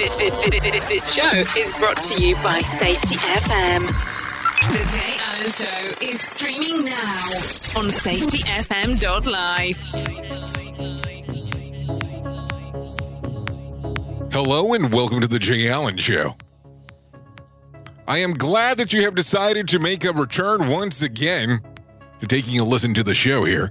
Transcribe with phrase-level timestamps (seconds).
[0.00, 1.28] This, this, this, this show
[1.60, 3.86] is brought to you by Safety FM.
[4.70, 7.26] The Jay Allen Show is streaming now
[7.76, 9.76] on safetyfm.live.
[14.32, 16.34] Hello and welcome to the Jay Allen Show.
[18.08, 21.60] I am glad that you have decided to make a return once again
[22.20, 23.68] to taking a listen to the show here.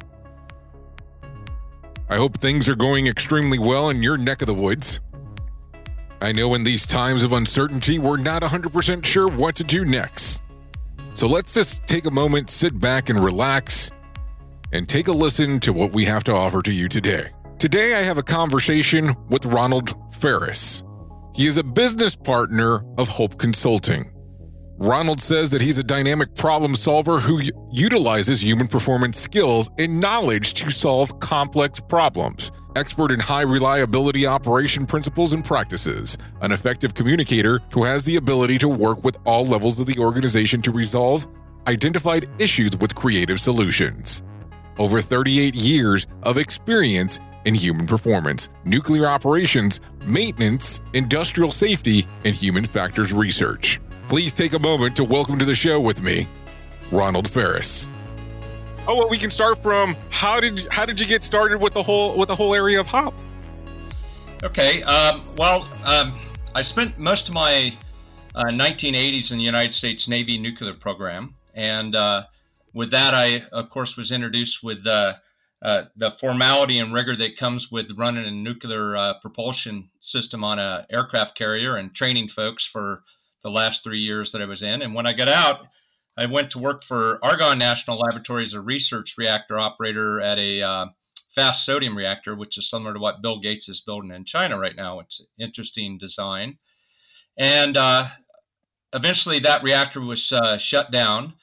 [2.08, 5.00] I hope things are going extremely well in your neck of the woods.
[6.22, 10.44] I know in these times of uncertainty, we're not 100% sure what to do next.
[11.14, 13.90] So let's just take a moment, sit back, and relax,
[14.74, 17.30] and take a listen to what we have to offer to you today.
[17.58, 20.84] Today, I have a conversation with Ronald Farris.
[21.36, 24.12] He is a business partner of Hope Consulting.
[24.78, 27.42] Ronald says that he's a dynamic problem solver who
[27.72, 32.52] utilizes human performance skills and knowledge to solve complex problems.
[32.80, 38.58] Expert in high reliability operation principles and practices, an effective communicator who has the ability
[38.58, 41.28] to work with all levels of the organization to resolve
[41.68, 44.24] identified issues with creative solutions.
[44.78, 52.64] Over 38 years of experience in human performance, nuclear operations, maintenance, industrial safety, and human
[52.64, 53.82] factors research.
[54.08, 56.30] Please take a moment to welcome to the show with me,
[56.94, 57.90] Ronald Farris.
[58.92, 61.84] Oh, well, we can start from how did how did you get started with the
[61.84, 63.14] whole with the whole area of hop?
[64.42, 64.82] Okay.
[64.82, 66.18] Um, well, um,
[66.56, 67.72] I spent most of my
[68.34, 72.24] uh, 1980s in the United States Navy nuclear program, and uh,
[72.74, 75.14] with that, I of course was introduced with uh,
[75.62, 80.58] uh the formality and rigor that comes with running a nuclear uh, propulsion system on
[80.58, 83.04] an aircraft carrier and training folks for
[83.44, 84.82] the last three years that I was in.
[84.82, 85.68] And when I got out,
[86.20, 90.62] I went to work for Argonne National Laboratory as a research reactor operator at a
[90.62, 90.86] uh,
[91.30, 94.76] fast sodium reactor, which is similar to what Bill Gates is building in China right
[94.76, 95.00] now.
[95.00, 96.58] It's an interesting design.
[97.38, 98.08] And uh,
[98.92, 101.36] eventually that reactor was uh, shut down.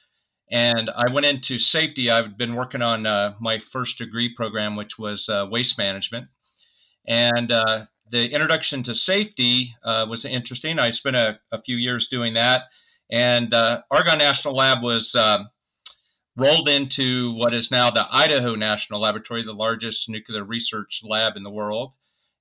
[0.51, 2.11] And I went into safety.
[2.11, 6.27] I've been working on uh, my first degree program, which was uh, waste management.
[7.07, 10.77] And uh, the introduction to safety was interesting.
[10.77, 12.65] I spent a, a, few years doing that.
[13.09, 15.49] And uh, Argonne National Lab was um,
[16.35, 21.43] rolled into what is now the Idaho National Laboratory, the largest nuclear research lab in
[21.43, 21.95] the world.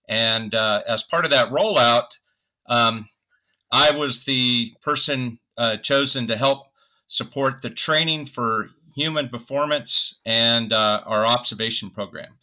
[0.09, 2.19] And uh, as part of that rollout,
[2.69, 3.09] um,
[3.73, 6.67] I was the person uh, chosen to help
[7.07, 12.35] support the training for human performance and uh, our observation program.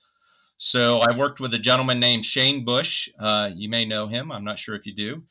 [0.58, 3.10] So I worked with a gentleman named Shane Bush.
[3.20, 4.32] Uh, you may know him.
[4.32, 5.24] I'm not sure if you do.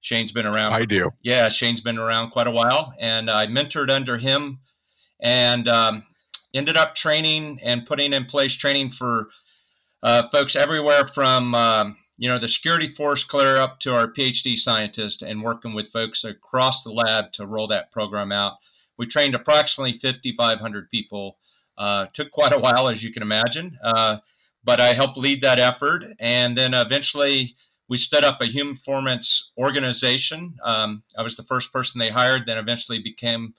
[0.00, 0.72] Shane's been around.
[0.72, 1.10] I do.
[1.22, 4.60] Yeah, Shane's been around quite a while, and I mentored under him,
[5.20, 6.04] and um,
[6.54, 9.28] ended up training and putting in place training for
[10.02, 14.56] uh, folks everywhere from um, you know the security force clear up to our PhD
[14.56, 18.54] scientists, and working with folks across the lab to roll that program out.
[18.98, 21.38] We trained approximately 5,500 people.
[21.78, 23.78] Uh, took quite a while, as you can imagine.
[23.82, 24.18] Uh,
[24.64, 26.04] but I helped lead that effort.
[26.18, 27.56] And then eventually
[27.88, 30.58] we set up a human performance organization.
[30.62, 33.54] Um, I was the first person they hired, then eventually became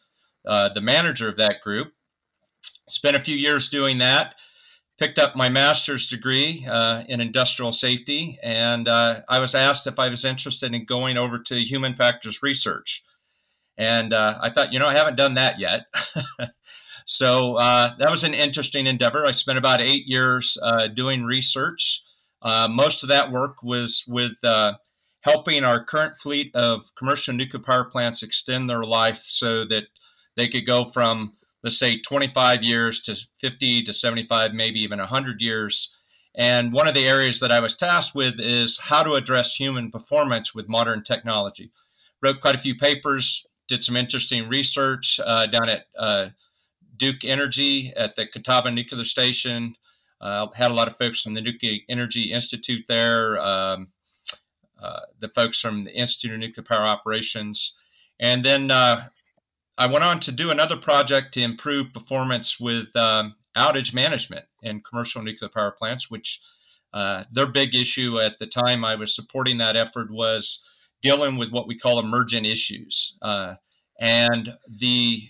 [0.46, 1.94] uh, the manager of that group.
[2.88, 4.36] Spent a few years doing that.
[4.98, 9.98] Picked up my master's degree uh, in industrial safety, and uh, I was asked if
[9.98, 13.04] I was interested in going over to human factors research.
[13.78, 15.86] And uh, I thought, you know, I haven't done that yet.
[17.12, 19.26] So uh, that was an interesting endeavor.
[19.26, 22.04] I spent about eight years uh, doing research.
[22.42, 24.74] Uh, most of that work was with uh,
[25.22, 29.86] helping our current fleet of commercial nuclear power plants extend their life so that
[30.36, 31.34] they could go from,
[31.64, 35.90] let's say, 25 years to 50 to 75, maybe even 100 years.
[36.36, 39.92] And one of the areas that I was tasked with is how to address human
[39.92, 41.72] performance with modern technology.
[42.22, 46.30] Wrote quite a few papers, did some interesting research uh, down at uh,
[46.96, 49.76] Duke Energy at the Catawba Nuclear Station.
[50.22, 53.90] Uh, had a lot of folks from the Nuclear Energy Institute there, um,
[54.82, 57.74] uh, the folks from the Institute of Nuclear Power Operations.
[58.20, 59.08] And then uh,
[59.78, 64.82] I went on to do another project to improve performance with um, outage management in
[64.82, 66.42] commercial nuclear power plants, which
[66.94, 70.62] uh, their big issue at the time I was supporting that effort was
[71.02, 73.18] dealing with what we call emergent issues.
[73.22, 73.56] Uh,
[74.00, 75.30] and the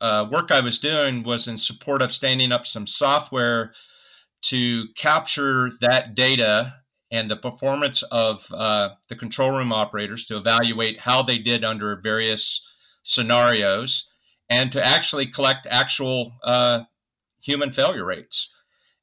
[0.00, 3.72] uh, work I was doing was in support of standing up some software
[4.42, 6.74] to capture that data
[7.10, 12.00] and the performance of uh, the control room operators to evaluate how they did under
[12.00, 12.64] various
[13.02, 14.08] scenarios
[14.50, 16.80] and to actually collect actual uh,
[17.40, 18.50] human failure rates.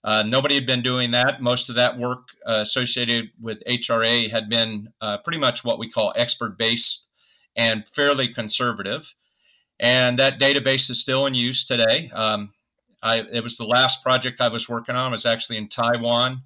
[0.03, 1.41] Uh, nobody had been doing that.
[1.41, 5.89] Most of that work uh, associated with HRA had been uh, pretty much what we
[5.89, 7.07] call expert based
[7.55, 9.15] and fairly conservative.
[9.79, 12.09] And that database is still in use today.
[12.13, 12.53] Um,
[13.03, 15.07] I, it was the last project I was working on.
[15.07, 16.41] I was actually in Taiwan,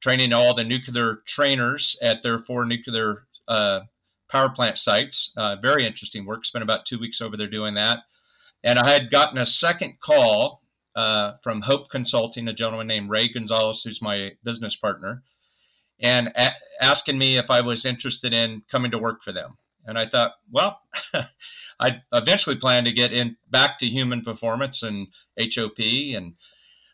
[0.00, 3.80] training all the nuclear trainers at their four nuclear uh,
[4.28, 5.32] power plant sites.
[5.36, 6.44] Uh, very interesting work.
[6.44, 8.00] Spent about two weeks over there doing that.
[8.62, 10.62] And I had gotten a second call
[10.94, 15.22] uh, from Hope Consulting, a gentleman named Ray Gonzalez, who's my business partner,
[16.00, 19.58] and a- asking me if I was interested in coming to work for them.
[19.86, 20.80] And I thought, well,
[21.80, 25.08] I eventually plan to get in back to human performance and
[25.38, 26.34] HOP and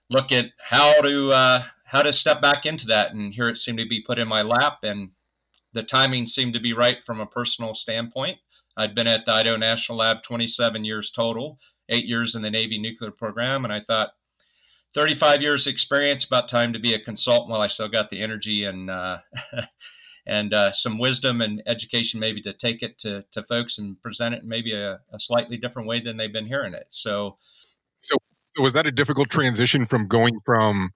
[0.09, 3.13] look at how to uh, how to step back into that.
[3.13, 5.11] And here it seemed to be put in my lap, and
[5.73, 8.39] the timing seemed to be right from a personal standpoint.
[8.77, 11.59] I'd been at the Idaho National Lab 27 years total,
[11.89, 14.13] eight years in the Navy nuclear program, and I thought
[14.95, 18.65] 35 years experience, about time to be a consultant while I still got the energy
[18.65, 19.19] and uh,
[20.31, 24.33] and uh, some wisdom and education maybe to take it to, to folks and present
[24.33, 26.87] it in maybe a, a slightly different way than they've been hearing it.
[26.89, 27.37] So,
[27.99, 28.17] so,
[28.47, 30.91] so was that a difficult transition from going from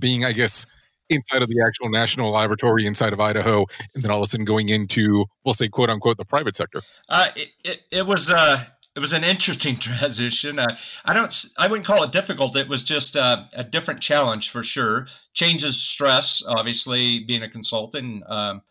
[0.00, 0.66] being, I guess,
[1.08, 4.44] inside of the actual national laboratory inside of Idaho, and then all of a sudden
[4.44, 6.82] going into, we'll say, quote unquote, the private sector?
[7.08, 8.64] Uh, it, it, it was uh,
[8.96, 10.58] it was an interesting transition.
[10.58, 12.56] Uh, I don't, I wouldn't call it difficult.
[12.56, 15.06] It was just uh, a different challenge for sure.
[15.34, 18.24] Changes stress, obviously, being a consultant.
[18.28, 18.62] Um,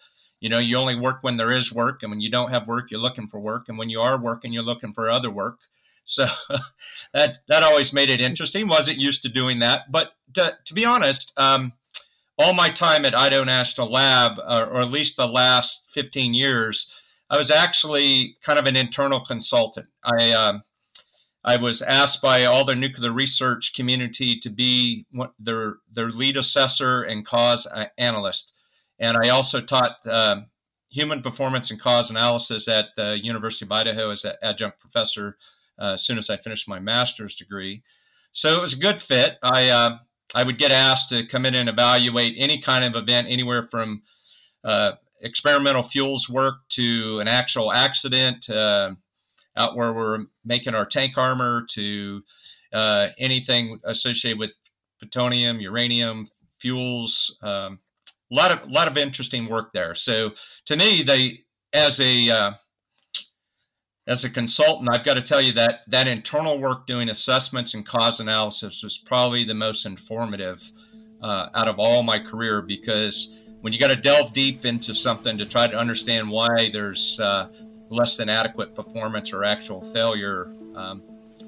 [0.42, 2.92] you know, you only work when there is work, and when you don't have work,
[2.92, 5.60] you're looking for work, and when you are working, you're looking for other work.
[6.07, 6.27] So
[7.16, 8.68] that that always made it interesting.
[8.68, 11.74] Wasn't used to doing that, but to, to be honest, um,
[12.38, 16.88] all my time at Idaho National Lab, uh, or at least the last 15 years,
[17.30, 19.88] I was actually kind of an internal consultant.
[20.04, 20.63] I um,
[21.44, 25.06] I was asked by all the nuclear research community to be
[25.39, 27.68] their their lead assessor and cause
[27.98, 28.54] analyst,
[29.00, 30.42] and I also taught uh,
[30.89, 35.38] human performance and cause analysis at the University of Idaho as an adjunct professor
[35.80, 37.83] uh, as soon as I finished my master's degree.
[38.31, 39.38] So it was a good fit.
[39.44, 39.98] I uh,
[40.33, 44.04] I would get asked to come in and evaluate any kind of event, anywhere from
[44.63, 44.94] uh,
[45.25, 48.92] experimental fuels work to an actual accident uh,
[49.57, 52.22] out where we're making our tank armor to
[52.72, 54.51] uh, anything associated with
[55.00, 56.27] plutonium, uranium,
[56.60, 57.38] fuels.
[57.42, 57.80] Um,
[58.31, 59.95] a lot of lot of interesting work there.
[59.95, 60.31] So
[60.66, 61.39] to me, they
[61.74, 62.51] as a uh,
[64.07, 67.86] as a consultant, I've got to tell you that that internal work doing assessments and
[67.86, 70.72] cause analysis was probably the most informative
[71.24, 73.31] uh, out of all my career because
[73.65, 77.47] when you got to delve deep into something to try to understand why there's uh,
[77.89, 81.01] less than adequate performance or actual failure, um,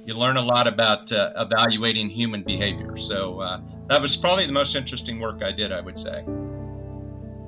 [0.04, 2.98] you learn a lot about uh, evaluating human behavior.
[2.98, 6.25] So uh, that was probably the most interesting work I did, I would say.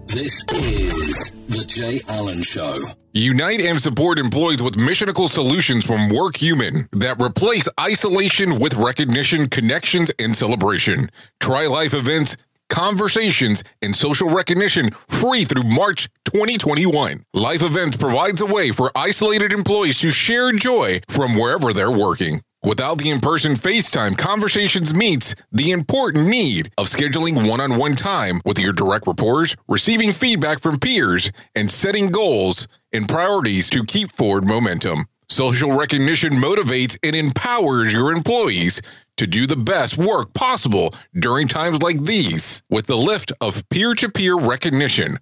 [0.06, 2.80] This is The Jay Allen Show.
[3.14, 10.12] Unite and support employees with missionical solutions from WorkHuman that replace isolation with recognition, connections,
[10.20, 11.10] and celebration.
[11.40, 12.38] Try life events
[12.70, 17.24] conversations, and social recognition free through March 2021.
[17.34, 22.42] Life Events provides a way for isolated employees to share joy from wherever they're working.
[22.62, 27.96] Without the in person FaceTime, Conversations meets the important need of scheduling one on one
[27.96, 33.86] time with your direct reporters, receiving feedback from peers, and setting goals and priorities to
[33.86, 35.06] keep forward momentum.
[35.30, 38.82] Social recognition motivates and empowers your employees
[39.20, 43.94] to do the best work possible during times like these with the lift of peer
[43.96, 45.18] to peer recognition.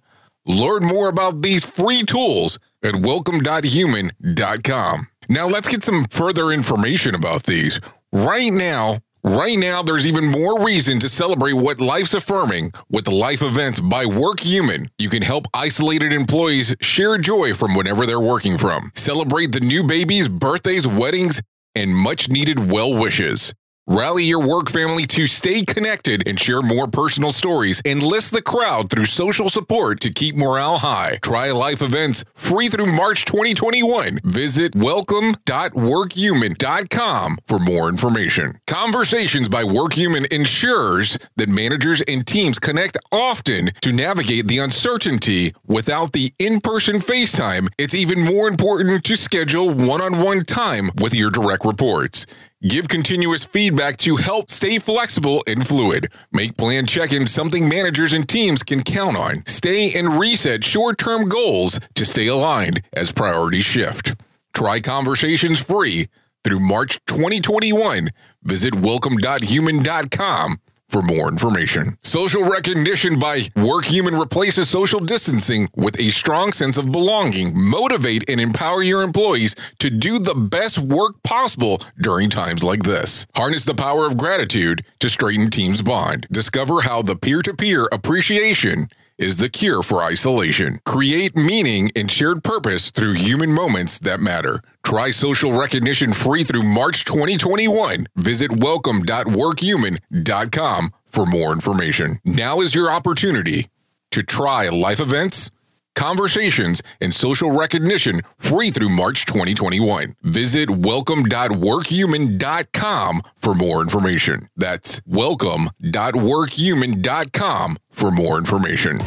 [0.46, 5.06] Learn more about these free tools at welcome.human.com.
[5.28, 7.78] Now, let's get some further information about these.
[8.12, 13.42] Right now, Right now, there's even more reason to celebrate what life's affirming with life
[13.42, 14.88] events by WorkHuman.
[14.96, 18.92] You can help isolated employees share joy from whenever they're working from.
[18.94, 21.42] Celebrate the new babies, birthdays, weddings,
[21.74, 23.52] and much needed well wishes.
[23.90, 27.80] Rally your work family to stay connected and share more personal stories.
[27.86, 31.18] Enlist the crowd through social support to keep morale high.
[31.22, 34.18] Try life events free through March 2021.
[34.24, 38.60] Visit welcome.workhuman.com for more information.
[38.66, 46.12] Conversations by WorkHuman ensures that managers and teams connect often to navigate the uncertainty without
[46.12, 47.68] the in person FaceTime.
[47.78, 52.26] It's even more important to schedule one on one time with your direct reports.
[52.62, 56.08] Give continuous feedback to help stay flexible and fluid.
[56.32, 59.46] Make plan check ins something managers and teams can count on.
[59.46, 64.16] Stay and reset short term goals to stay aligned as priorities shift.
[64.54, 66.08] Try conversations free
[66.42, 68.10] through March 2021.
[68.42, 71.96] Visit welcome.human.com for more information.
[72.02, 77.52] Social recognition by WorkHuman replaces social distancing with a strong sense of belonging.
[77.54, 83.26] Motivate and empower your employees to do the best work possible during times like this.
[83.34, 86.26] Harness the power of gratitude to straighten teams bond.
[86.32, 88.88] Discover how the peer to peer appreciation
[89.18, 90.78] is the cure for isolation.
[90.84, 94.60] Create meaning and shared purpose through human moments that matter.
[94.84, 98.06] Try social recognition free through March 2021.
[98.16, 102.18] Visit welcome.workhuman.com for more information.
[102.24, 103.66] Now is your opportunity
[104.12, 105.50] to try life events,
[105.98, 110.14] conversations, and social recognition free through March 2021.
[110.22, 114.48] Visit welcome.workhuman.com for more information.
[114.56, 119.00] That's welcome.workhuman.com for more information.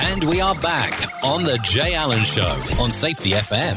[0.00, 3.76] And we are back on the Jay Allen Show on Safety FM.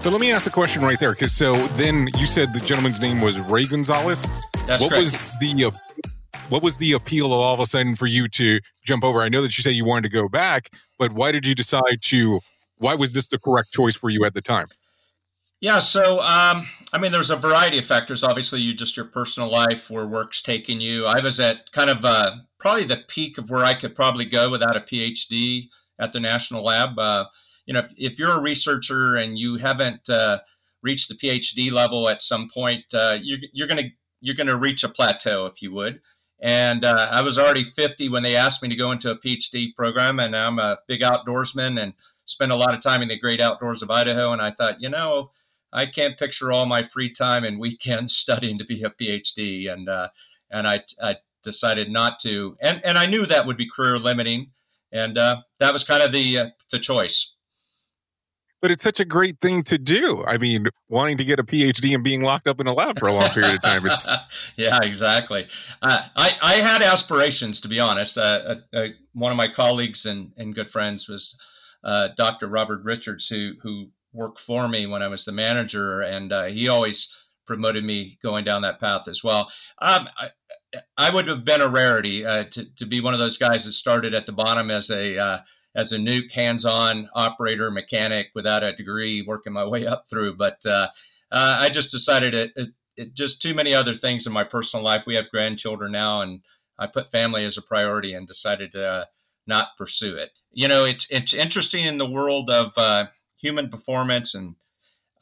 [0.00, 1.12] So let me ask the question right there.
[1.12, 4.28] Because so then you said the gentleman's name was Ray Gonzalez.
[4.66, 5.04] That's what correct.
[5.04, 5.70] was the uh,
[6.48, 9.20] what was the appeal of all of a sudden for you to jump over?
[9.20, 12.02] I know that you said you wanted to go back, but why did you decide
[12.02, 12.40] to?
[12.78, 14.66] Why was this the correct choice for you at the time?
[15.60, 18.24] Yeah, so um, I mean, there's a variety of factors.
[18.24, 21.06] Obviously, you just your personal life, where work's taking you.
[21.06, 24.50] I was at kind of uh, probably the peak of where I could probably go
[24.50, 25.68] without a PhD
[26.00, 26.98] at the national lab.
[26.98, 27.26] Uh,
[27.66, 30.38] you know, if, if you're a researcher and you haven't uh,
[30.82, 33.88] reached the PhD level at some point, uh, you're, you're gonna
[34.20, 36.00] you're gonna reach a plateau, if you would.
[36.42, 39.74] And uh, I was already 50 when they asked me to go into a PhD
[39.74, 41.94] program, and I'm a big outdoorsman and
[42.24, 44.32] spend a lot of time in the great outdoors of Idaho.
[44.32, 45.30] And I thought, you know,
[45.72, 49.88] I can't picture all my free time and weekends studying to be a PhD, and
[49.88, 50.08] uh,
[50.50, 54.50] and I, I decided not to, and and I knew that would be career limiting,
[54.90, 57.34] and uh, that was kind of the uh, the choice.
[58.62, 60.24] But it's such a great thing to do.
[60.26, 63.08] I mean, wanting to get a PhD and being locked up in a lab for
[63.08, 63.84] a long period of time.
[63.84, 64.08] It's
[64.56, 65.48] yeah, exactly.
[65.82, 68.16] Uh, I I had aspirations to be honest.
[68.16, 71.36] Uh, uh, one of my colleagues and, and good friends was
[71.84, 72.46] uh, Dr.
[72.46, 76.68] Robert Richards, who who worked for me when I was the manager, and uh, he
[76.68, 77.08] always
[77.46, 79.50] promoted me going down that path as well.
[79.80, 80.30] Um, I,
[80.96, 83.72] I would have been a rarity uh, to to be one of those guys that
[83.72, 85.38] started at the bottom as a uh,
[85.74, 90.36] as a nuke hands-on operator mechanic without a degree, working my way up through.
[90.36, 90.88] But uh,
[91.30, 94.84] uh, I just decided it, it, it just too many other things in my personal
[94.84, 95.04] life.
[95.06, 96.40] We have grandchildren now, and
[96.78, 99.04] I put family as a priority and decided to uh,
[99.46, 100.30] not pursue it.
[100.52, 104.56] You know, it's it's interesting in the world of uh, human performance and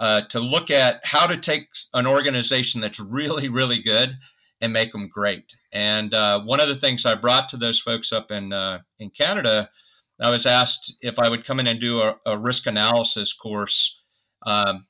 [0.00, 4.18] uh, to look at how to take an organization that's really really good
[4.60, 5.54] and make them great.
[5.72, 8.52] And uh, one of the things I brought to those folks up in
[8.98, 9.70] in Canada,
[10.20, 13.98] I was asked if I would come in and do a, a risk analysis course,
[14.46, 14.86] um,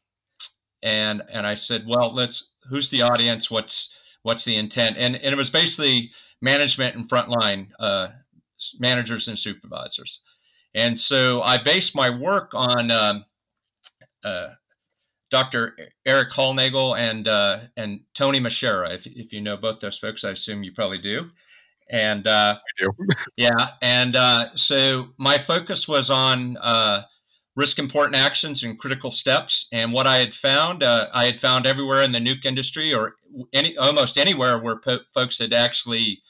[0.82, 3.50] and and I said, well, let's who's the audience?
[3.50, 4.96] What's what's the intent?
[4.99, 6.10] And and it was basically
[6.42, 8.08] management and frontline uh,
[8.78, 10.20] managers and supervisors.
[10.75, 13.25] And so I based my work on um,
[14.25, 14.49] uh,
[15.30, 15.76] Dr.
[16.06, 18.94] Eric Hollnagel and uh, and Tony Muschara.
[18.94, 21.30] If, if you know both those folks, I assume you probably do.
[21.90, 22.56] And uh,
[23.37, 27.02] yeah, and uh, so my focus was on uh,
[27.56, 29.66] risk important actions and critical steps.
[29.73, 33.16] And what I had found, uh, I had found everywhere in the nuke industry, or
[33.52, 36.23] any almost anywhere where po- folks had actually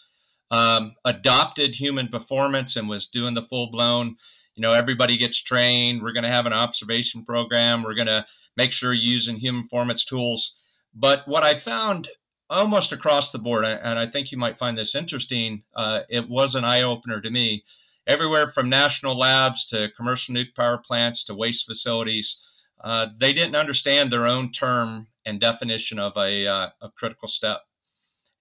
[0.51, 4.17] um, adopted human performance and was doing the full blown.
[4.55, 6.03] You know, everybody gets trained.
[6.03, 7.83] We're going to have an observation program.
[7.83, 8.27] We're going to
[8.57, 10.55] make sure you're using human performance tools.
[10.95, 12.09] But what I found
[12.51, 16.55] almost across the board, and I think you might find this interesting, uh, it was
[16.55, 17.65] an eye opener to me.
[18.07, 22.39] Everywhere from national labs to commercial nuke power plants to waste facilities,
[22.83, 27.61] uh, they didn't understand their own term and definition of a, uh, a critical step.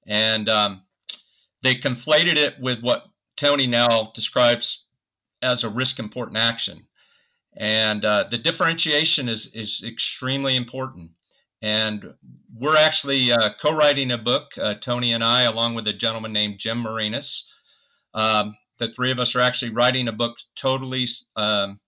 [0.07, 0.83] And um,
[1.61, 3.05] they conflated it with what
[3.37, 4.85] Tony now describes
[5.41, 6.87] as a risk important action.
[7.55, 11.11] And uh, the differentiation is, is extremely important.
[11.61, 12.13] And
[12.55, 16.31] we're actually uh, co writing a book, uh, Tony and I, along with a gentleman
[16.31, 17.43] named Jim Marinus.
[18.13, 21.79] Um, the three of us are actually writing a book totally um,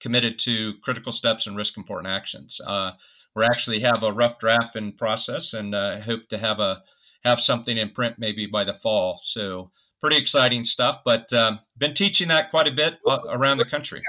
[0.00, 2.60] committed to critical steps and risk important actions.
[2.64, 2.92] Uh,
[3.34, 6.82] we actually have a rough draft in process and uh, hope to have a
[7.24, 9.20] have something in print maybe by the fall.
[9.24, 9.70] So
[10.00, 11.00] pretty exciting stuff.
[11.04, 14.02] But um, been teaching that quite a bit uh, around the country.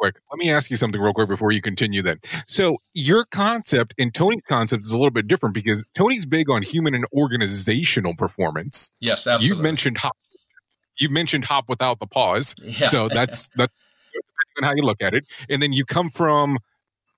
[0.00, 2.00] Quick, let me ask you something real quick before you continue.
[2.00, 6.48] Then, so your concept and Tony's concept is a little bit different because Tony's big
[6.48, 8.92] on human and organizational performance.
[9.00, 9.48] Yes, absolutely.
[9.48, 10.16] You've mentioned hop.
[10.98, 12.54] You mentioned hop without the pause.
[12.62, 12.88] Yeah.
[12.88, 13.74] So that's that's
[14.62, 15.26] how you look at it.
[15.50, 16.56] And then you come from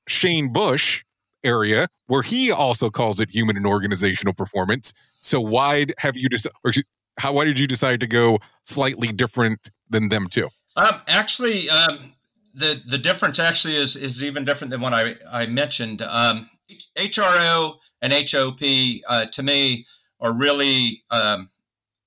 [0.08, 1.04] Shane Bush
[1.44, 4.92] area where he also calls it human and organizational performance.
[5.20, 6.72] So why have you decided, or
[7.18, 10.48] how, why did you decide to go slightly different than them too?
[10.76, 12.12] Um, actually, um,
[12.54, 16.02] the the difference actually is is even different than what I I mentioned.
[16.02, 16.48] Um,
[16.96, 18.60] HRO and HOP
[19.08, 19.86] uh, to me
[20.20, 21.50] are really um,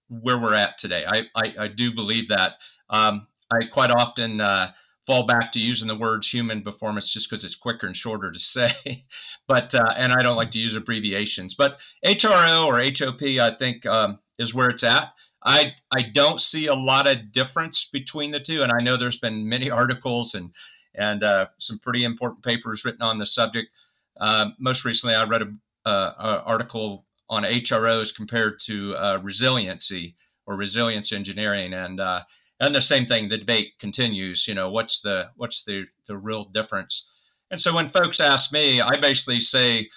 [0.09, 1.05] where we're at today.
[1.07, 2.53] I I, I do believe that.
[2.89, 4.71] Um, I quite often uh,
[5.05, 8.39] fall back to using the words human performance just because it's quicker and shorter to
[8.39, 9.05] say.
[9.47, 11.55] but uh, and I don't like to use abbreviations.
[11.55, 15.13] But HRO or HOP, I think, um, is where it's at.
[15.45, 19.17] I I don't see a lot of difference between the two, and I know there's
[19.17, 20.51] been many articles and
[20.93, 23.69] and uh, some pretty important papers written on the subject.
[24.19, 31.11] Uh, most recently, I read an article on HROs compared to uh, resiliency or resilience
[31.11, 32.21] engineering, and uh,
[32.59, 36.45] and the same thing the debate continues you know what's the what's the the real
[36.45, 37.05] difference
[37.51, 39.89] and so when folks ask me i basically say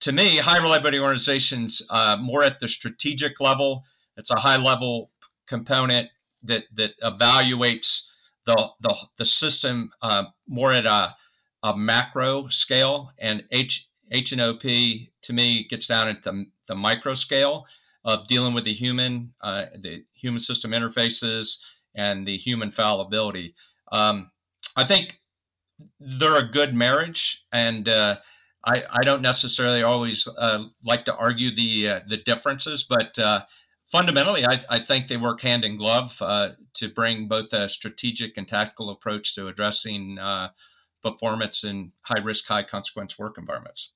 [0.00, 3.84] to me high reliability organizations uh, more at the strategic level
[4.20, 5.10] it's a high level
[5.48, 6.08] component
[6.42, 8.02] that that evaluates
[8.44, 11.16] the the, the system uh, more at a,
[11.62, 16.74] a macro scale and h h and op to me gets down at the, the
[16.74, 17.66] micro scale
[18.04, 21.58] of dealing with the human uh, the human system interfaces
[21.94, 23.54] and the human fallibility.
[23.90, 24.30] Um,
[24.76, 25.20] I think
[25.98, 28.16] they're a good marriage, and uh,
[28.64, 33.42] I, I, don't necessarily always uh, like to argue the uh, the differences, but uh,
[33.90, 38.36] fundamentally, I, I, think they work hand in glove uh, to bring both a strategic
[38.36, 40.50] and tactical approach to addressing uh,
[41.02, 43.92] performance in high risk, high consequence work environments.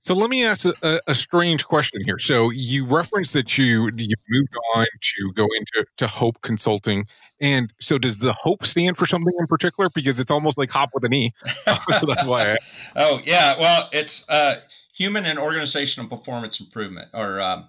[0.00, 2.18] So let me ask a, a, strange question here.
[2.18, 7.06] So you referenced that you you moved on to go into to Hope Consulting,
[7.40, 9.88] and so does the Hope stand for something in particular?
[9.94, 11.30] Because it's almost like hop with an E.
[11.66, 12.52] so that's why.
[12.52, 12.56] I,
[12.96, 14.56] oh yeah, well it's uh,
[14.92, 17.68] human and organizational performance improvement, or um,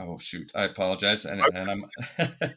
[0.00, 1.84] oh shoot, I apologize, and, and I'm.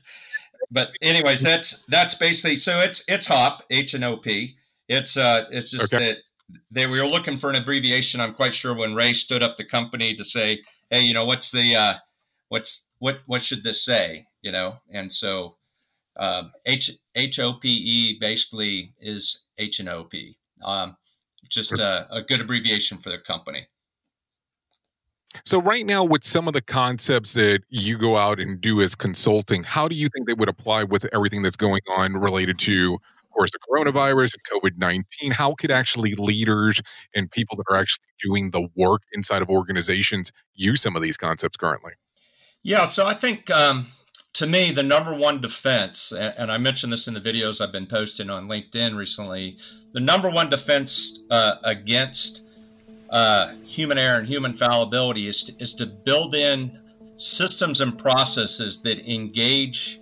[0.71, 4.55] but anyways, that's that's basically so it's it's HOP H and O P.
[4.87, 6.05] It's uh it's just okay.
[6.05, 6.17] that
[6.71, 8.21] they were looking for an abbreviation.
[8.21, 11.51] I'm quite sure when Ray stood up the company to say, "Hey, you know, what's
[11.51, 11.93] the uh,
[12.49, 15.55] what's what what should this say?" You know, and so
[16.17, 20.37] uh, H H O P E basically is H and O P.
[20.63, 20.97] Um,
[21.49, 23.67] just a, a good abbreviation for the company.
[25.45, 28.95] So, right now, with some of the concepts that you go out and do as
[28.95, 32.97] consulting, how do you think they would apply with everything that's going on related to
[33.33, 36.79] of course, the coronavirus and COVID 19, how could actually leaders
[37.15, 41.17] and people that are actually doing the work inside of organizations use some of these
[41.17, 41.93] concepts currently?
[42.61, 43.87] Yeah, so I think um,
[44.33, 47.87] to me, the number one defense, and I mentioned this in the videos I've been
[47.87, 49.57] posting on LinkedIn recently,
[49.93, 52.41] the number one defense uh, against
[53.13, 56.81] uh, human error and human fallibility is to, is to build in
[57.15, 60.01] systems and processes that engage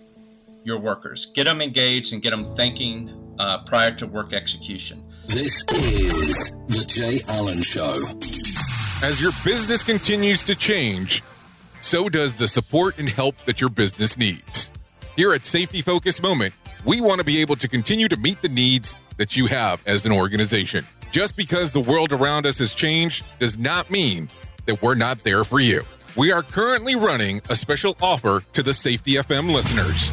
[0.64, 5.04] your workers, get them engaged and get them thinking uh, prior to work execution.
[5.28, 8.00] This is The Jay Allen Show.
[9.04, 11.22] As your business continues to change,
[11.82, 14.72] so does the support and help that your business needs.
[15.18, 16.54] Here at Safety Focus Moment,
[16.86, 20.06] we want to be able to continue to meet the needs that you have as
[20.06, 20.86] an organization.
[21.12, 24.30] Just because the world around us has changed does not mean
[24.66, 25.82] that we're not there for you.
[26.16, 30.10] We are currently running a special offer to the Safety FM listeners.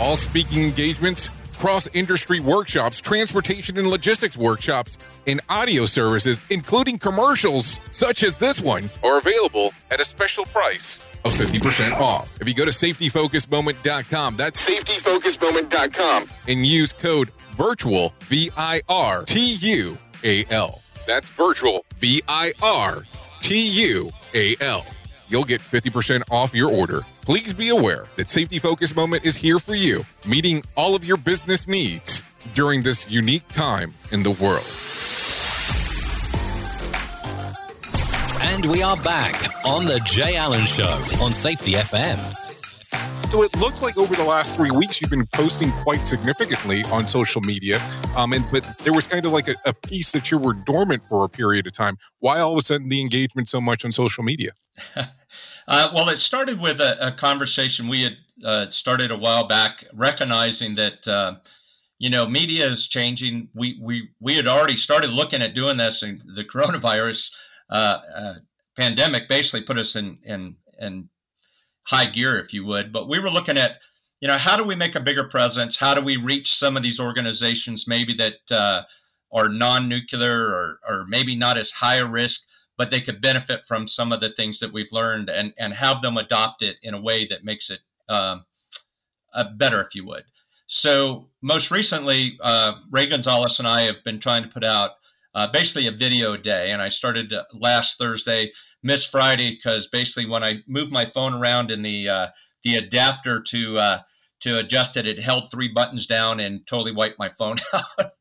[0.00, 7.80] All speaking engagements cross industry workshops, transportation and logistics workshops, and audio services, including commercials
[7.90, 12.32] such as this one, are available at a special price of 50% off.
[12.40, 19.56] If you go to safetyfocusmoment.com, that's safetyfocusmoment.com, and use code VIRTUAL, V I R T
[19.60, 20.82] U A L.
[21.06, 23.02] That's virtual, V I R
[23.40, 24.84] T U A L
[25.28, 27.02] you'll get 50% off your order.
[27.22, 31.16] Please be aware that Safety Focus Moment is here for you, meeting all of your
[31.16, 34.66] business needs during this unique time in the world.
[38.40, 42.47] And we are back on The Jay Allen Show on Safety FM.
[43.30, 47.06] So it looks like over the last three weeks you've been posting quite significantly on
[47.06, 47.78] social media,
[48.16, 51.04] um, and but there was kind of like a, a piece that you were dormant
[51.04, 51.98] for a period of time.
[52.20, 54.52] Why all of a sudden the engagement so much on social media?
[54.96, 55.06] uh,
[55.94, 60.74] well, it started with a, a conversation we had uh, started a while back, recognizing
[60.76, 61.34] that uh,
[61.98, 63.50] you know media is changing.
[63.54, 67.30] We we we had already started looking at doing this, and the coronavirus
[67.68, 68.34] uh, uh,
[68.74, 71.10] pandemic basically put us in in in
[71.88, 72.92] high gear, if you would.
[72.92, 73.80] But we were looking at
[74.20, 75.76] you know how do we make a bigger presence?
[75.76, 78.82] How do we reach some of these organizations maybe that uh,
[79.30, 82.42] or non-nuclear or, or maybe not as high a risk,
[82.76, 86.00] but they could benefit from some of the things that we've learned and, and have
[86.02, 88.44] them adopt it in a way that makes it um,
[89.56, 90.24] better, if you would.
[90.66, 94.92] So most recently, uh, Ray Gonzalez and I have been trying to put out
[95.34, 96.70] uh, basically a video day.
[96.70, 101.34] And I started uh, last Thursday, missed Friday because basically when I moved my phone
[101.34, 102.26] around in the uh,
[102.62, 103.98] the adapter to uh,
[104.40, 108.12] to adjust it, it held three buttons down and totally wiped my phone out.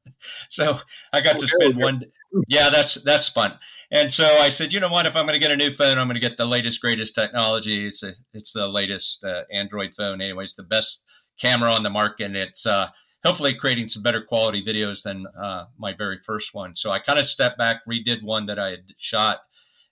[0.49, 0.75] so
[1.13, 2.03] I got to spend one.
[2.47, 3.53] Yeah, that's that's fun.
[3.91, 5.05] And so I said, you know what?
[5.05, 7.15] If I'm going to get a new phone, I'm going to get the latest, greatest
[7.15, 7.85] technology.
[7.85, 11.05] It's a, it's the latest uh, Android phone, anyways, the best
[11.39, 12.25] camera on the market.
[12.25, 12.89] And it's uh,
[13.23, 16.75] hopefully creating some better quality videos than uh, my very first one.
[16.75, 19.41] So I kind of stepped back, redid one that I had shot,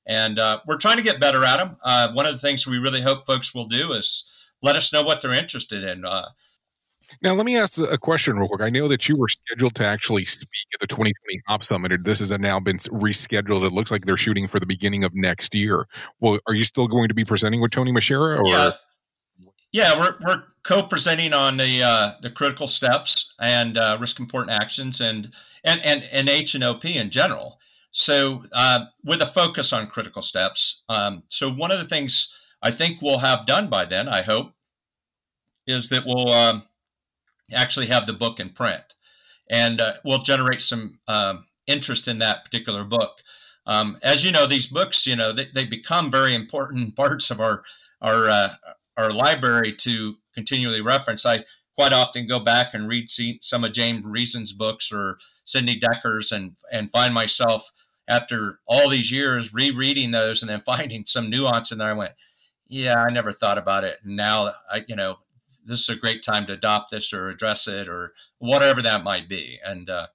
[0.07, 1.77] and uh, we're trying to get better at them.
[1.83, 4.25] Uh, one of the things we really hope folks will do is
[4.61, 6.05] let us know what they're interested in.
[6.05, 6.27] Uh,
[7.21, 8.61] now, let me ask a question real quick.
[8.61, 11.91] I know that you were scheduled to actually speak at the 2020 Hop Summit.
[11.91, 13.65] and This has now been rescheduled.
[13.65, 15.85] It looks like they're shooting for the beginning of next year.
[16.19, 18.39] Well, are you still going to be presenting with Tony Muschara?
[18.39, 18.47] Or?
[18.47, 18.71] Yeah,
[19.71, 25.01] yeah, we're we're co-presenting on the uh, the critical steps and uh, risk important actions
[25.01, 25.31] and
[25.65, 27.59] and and and H and OP in general.
[27.97, 30.83] So uh, with a focus on critical steps.
[30.89, 32.27] Um, so one of the things
[32.61, 34.51] I think we'll have done by then, I hope,
[35.65, 36.63] is that we'll um,
[37.53, 38.83] actually have the book in print,
[39.49, 43.21] and uh, we'll generate some um, interest in that particular book.
[43.65, 47.39] Um, as you know, these books, you know, they, they become very important parts of
[47.39, 47.63] our
[48.01, 48.55] our uh,
[48.97, 51.25] our library to continually reference.
[51.25, 51.45] I
[51.77, 56.57] quite often go back and read some of James Reason's books or Sidney Dekker's and
[56.73, 57.71] and find myself
[58.07, 61.89] after all these years rereading those and then finding some nuance in there.
[61.89, 62.13] I went,
[62.67, 63.99] yeah, I never thought about it.
[64.03, 65.17] Now I, you know,
[65.65, 69.27] this is a great time to adopt this or address it or whatever that might
[69.27, 69.57] be.
[69.65, 70.07] And uh,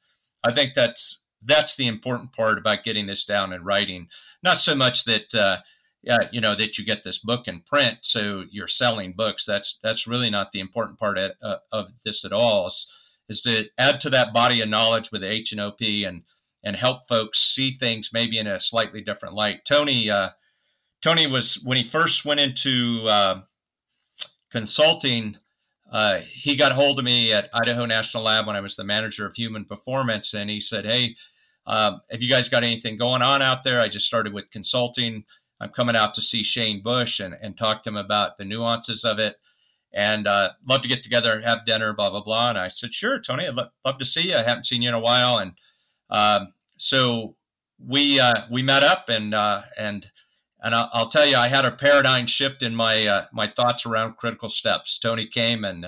[0.45, 4.09] I think that's that's the important part about getting this down in writing.
[4.43, 5.59] Not so much that uh,
[6.03, 9.45] yeah, you know that you get this book in print, so you're selling books.
[9.45, 12.67] That's that's really not the important part at, uh, of this at all.
[12.67, 12.87] Is,
[13.29, 16.23] is to add to that body of knowledge with H and OP and
[16.63, 19.65] and help folks see things maybe in a slightly different light.
[19.65, 20.31] Tony uh,
[21.03, 23.41] Tony was when he first went into uh,
[24.51, 25.37] consulting.
[25.91, 29.27] Uh, he got hold of me at Idaho National Lab when I was the manager
[29.27, 31.17] of human performance, and he said, "Hey,
[31.67, 33.81] um, have you guys got anything going on out there?
[33.81, 35.25] I just started with consulting."
[35.61, 39.05] I'm coming out to see Shane Bush and, and talk to him about the nuances
[39.05, 39.37] of it
[39.93, 42.51] and uh, love to get together and have dinner, blah, blah, blah.
[42.51, 44.37] And I said, sure, Tony, I'd lo- love to see you.
[44.37, 45.39] I haven't seen you in a while.
[45.39, 45.53] And
[46.11, 47.37] um, so
[47.79, 50.11] we uh, we met up and uh, and
[50.63, 53.87] and I'll, I'll, tell you, I had a paradigm shift in my uh, my thoughts
[53.87, 54.99] around critical steps.
[54.99, 55.87] Tony came and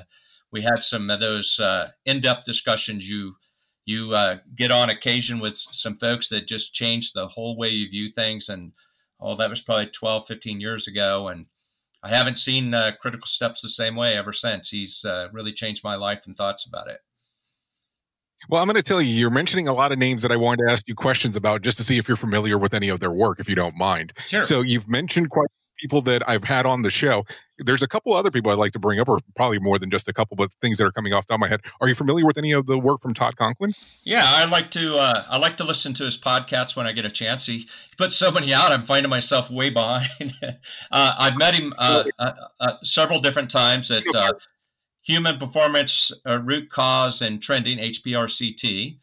[0.50, 3.36] we had some of those uh, in-depth discussions you
[3.84, 7.88] you uh, get on occasion with some folks that just change the whole way you
[7.90, 8.72] view things and
[9.18, 11.28] oh, that was probably 12, 15 years ago.
[11.28, 11.46] And
[12.02, 14.70] I haven't seen uh, Critical Steps the same way ever since.
[14.70, 17.00] He's really changed my life and thoughts about it.
[18.48, 20.66] Well, I'm going to tell you, you're mentioning a lot of names that I wanted
[20.66, 23.12] to ask you questions about just to see if you're familiar with any of their
[23.12, 24.12] work, if you don't mind.
[24.28, 24.44] Sure.
[24.44, 25.48] So you've mentioned quite
[25.82, 27.24] people that I've had on the show.
[27.58, 30.08] There's a couple other people I'd like to bring up, or probably more than just
[30.08, 31.60] a couple, but things that are coming off the top of my head.
[31.80, 33.72] Are you familiar with any of the work from Todd Conklin?
[34.04, 34.96] Yeah, I like to.
[34.96, 37.46] Uh, I like to listen to his podcasts when I get a chance.
[37.46, 38.72] He, he puts so many out.
[38.72, 40.34] I'm finding myself way behind.
[40.90, 44.32] uh, I've met him uh, uh, uh several different times at uh,
[45.02, 48.98] Human Performance Root Cause and Trending (HPRCT).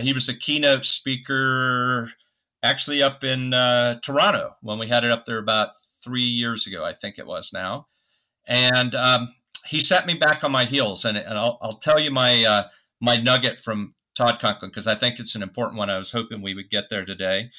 [0.00, 2.10] he was a keynote speaker
[2.62, 3.50] actually up in
[4.02, 5.70] Toronto when we had it up there about
[6.04, 7.86] three years ago, I think it was now.
[8.46, 9.34] And um,
[9.66, 11.04] he set me back on my heels.
[11.04, 12.64] And, and I'll, I'll tell you my, uh,
[13.00, 15.90] my nugget from Todd Conklin, because I think it's an important one.
[15.90, 17.50] I was hoping we would get there today.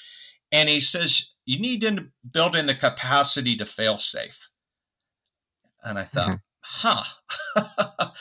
[0.52, 4.50] And he says, you need to build in the capacity to fail safe.
[5.84, 6.36] And I thought, mm-hmm.
[6.66, 7.04] Huh.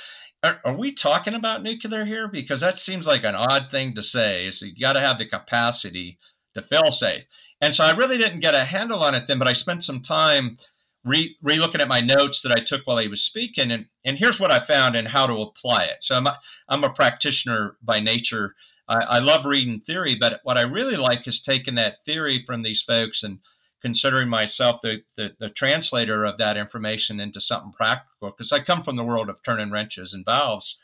[0.43, 2.29] are, are, we talking about nuclear here?
[2.29, 4.47] Because that seems like an odd thing to say.
[4.47, 6.19] Is you got to have the capacity
[6.55, 7.25] to fail safe.
[7.61, 10.01] And so I really didn't get a handle on it then, but I spent some
[10.01, 10.57] time
[11.05, 13.71] re, looking at my notes that I took while he was speaking.
[13.71, 16.03] And, and here's what I found and how to apply it.
[16.03, 18.55] So I'm a, I'm a practitioner by nature.
[18.89, 22.63] I, I love reading theory, but what I really like is taking that theory from
[22.63, 23.39] these folks and
[23.85, 28.81] considering myself the, the, the translator of that information into something practical because I come
[28.81, 30.79] from the world of turning wrenches and valves.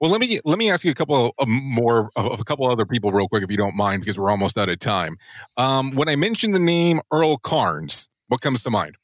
[0.00, 2.86] Well, let me let me ask you a couple of more of a couple other
[2.86, 5.16] people real quick, if you don't mind, because we're almost out of time.
[5.56, 8.96] Um, when I mention the name Earl Carnes, what comes to mind?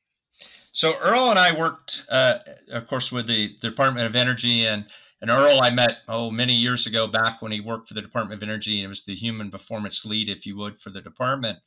[0.73, 2.39] So Earl and I worked, uh,
[2.73, 4.87] of course, with the, the Department of Energy, and
[5.21, 8.43] and Earl I met oh many years ago back when he worked for the Department
[8.43, 11.59] of Energy and it was the human performance lead, if you would, for the department.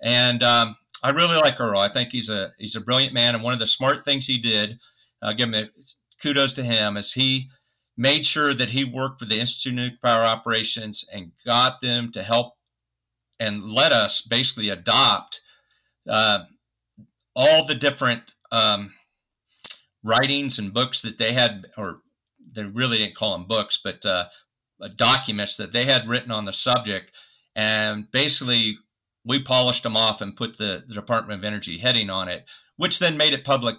[0.00, 1.78] And um, I really like Earl.
[1.78, 4.38] I think he's a he's a brilliant man, and one of the smart things he
[4.38, 4.78] did,
[5.22, 5.70] I'll give him a,
[6.20, 7.50] kudos to him, is he
[7.96, 12.10] made sure that he worked with the Institute of Nuclear Power Operations and got them
[12.12, 12.54] to help
[13.38, 15.40] and let us basically adopt
[16.08, 16.44] uh,
[17.34, 18.92] all the different um,
[20.04, 22.02] writings and books that they had, or
[22.52, 24.26] they really didn't call them books, but uh,
[24.80, 27.12] uh, documents that they had written on the subject.
[27.56, 28.78] And basically,
[29.24, 32.44] we polished them off and put the, the Department of Energy heading on it,
[32.76, 33.76] which then made it public,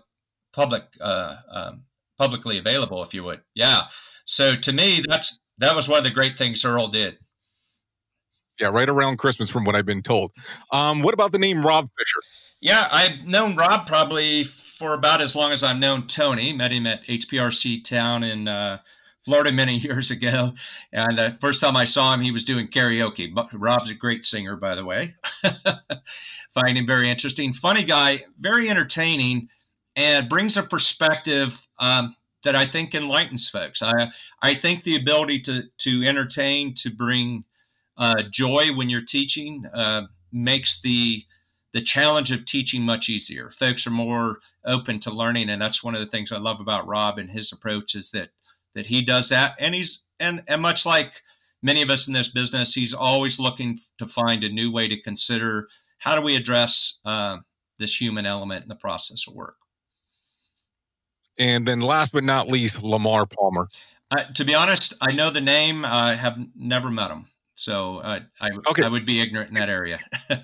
[0.54, 1.84] public, uh, um,
[2.18, 3.42] publicly available, if you would.
[3.54, 3.84] Yeah.
[4.26, 7.18] So to me, that's that was one of the great things Earl did.
[8.60, 10.32] Yeah, right around Christmas, from what I've been told.
[10.72, 12.20] Um, what about the name Rob Fisher?
[12.62, 16.54] Yeah, I've known Rob probably for about as long as I've known Tony.
[16.54, 18.78] Met him at HPRCT in uh,
[19.24, 20.54] Florida many years ago.
[20.92, 23.34] And the first time I saw him, he was doing karaoke.
[23.54, 25.16] Rob's a great singer, by the way.
[26.50, 27.54] Find him very interesting.
[27.54, 29.50] Funny guy, very entertaining,
[29.96, 33.82] and brings a perspective um, that I think enlightens folks.
[33.82, 37.46] I, I think the ability to, to entertain, to bring
[37.98, 41.24] uh, joy when you're teaching, uh, makes the
[41.74, 43.50] the challenge of teaching much easier.
[43.50, 46.86] Folks are more open to learning, and that's one of the things I love about
[46.86, 48.30] Rob and his approach is that
[48.76, 51.22] that he does that, and he's and and much like
[51.62, 55.02] many of us in this business, he's always looking to find a new way to
[55.02, 57.38] consider how do we address uh,
[57.80, 59.56] this human element in the process of work.
[61.40, 63.68] And then, last but not least, Lamar Palmer.
[64.12, 65.84] Uh, to be honest, I know the name.
[65.86, 68.84] I have never met him, so uh, I, okay.
[68.84, 70.00] I would be ignorant in that area.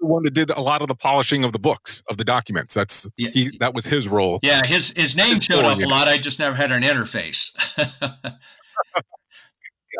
[0.00, 2.74] the one that did a lot of the polishing of the books of the documents.
[2.74, 3.30] That's yeah.
[3.32, 4.38] he, that was his role.
[4.42, 6.08] Yeah, his his name showed up a lot.
[6.08, 7.52] I just never had an interface.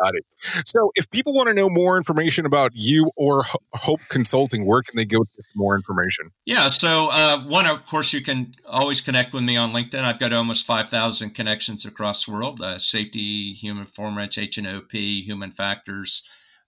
[0.03, 0.25] Got it.
[0.65, 4.95] So, if people want to know more information about you or Hope Consulting, where can
[4.95, 6.31] they go to get more information?
[6.45, 6.69] Yeah.
[6.69, 10.03] So, uh, one, of course, you can always connect with me on LinkedIn.
[10.03, 16.23] I've got almost 5,000 connections across the world uh, safety, human performance, HNOP, human factors.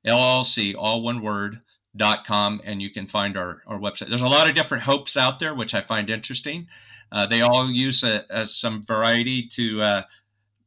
[0.07, 1.61] LLC, all one word,
[1.97, 4.09] dot com, and you can find our, our website.
[4.09, 6.69] There's a lot of different hopes out there, which I find interesting.
[7.11, 10.03] Uh, they all use a, a, some variety to uh,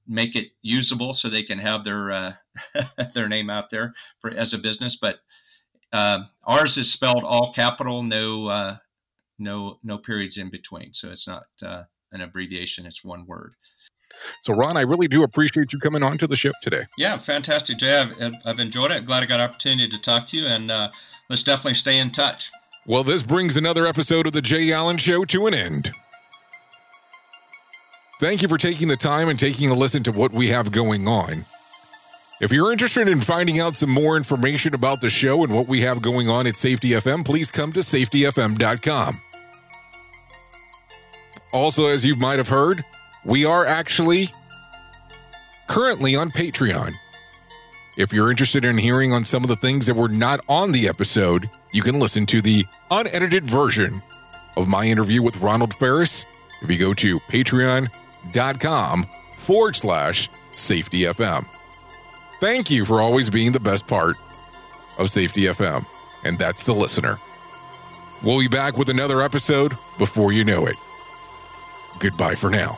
[0.10, 2.34] make it usable so they can have their uh,
[3.14, 4.98] their name out there for as a business.
[4.98, 5.20] But
[5.94, 8.78] uh, ours is spelled all capital, no uh,
[9.38, 10.94] no no periods in between.
[10.94, 13.54] So it's not uh, an abbreviation; it's one word.
[14.42, 16.86] So, Ron, I really do appreciate you coming on to the ship today.
[16.98, 18.00] Yeah, fantastic, Jay.
[18.00, 19.06] I've, I've enjoyed it.
[19.06, 20.90] Glad I got an opportunity to talk to you, and uh,
[21.30, 22.52] let's definitely stay in touch.
[22.88, 25.92] Well, this brings another episode of the Jay Allen Show to an end.
[28.20, 31.08] Thank you for taking the time and taking a listen to what we have going
[31.08, 31.46] on.
[32.42, 35.82] If you're interested in finding out some more information about the show and what we
[35.82, 39.22] have going on at Safety FM, please come to safetyfm.com.
[41.54, 42.84] Also, as you might have heard,
[43.24, 44.28] we are actually
[45.68, 46.92] currently on Patreon.
[47.98, 50.90] If you're interested in hearing on some of the things that were not on the
[50.90, 54.02] episode, you can listen to the unedited version
[54.58, 56.26] of my interview with Ronald Farris
[56.62, 57.90] if you go to Patreon
[58.32, 59.06] dot com
[59.38, 61.46] forward slash safety FM.
[62.40, 64.16] Thank you for always being the best part
[64.98, 65.86] of Safety FM,
[66.24, 67.18] and that's the listener.
[68.24, 70.76] We'll be back with another episode before you know it.
[72.00, 72.78] Goodbye for now.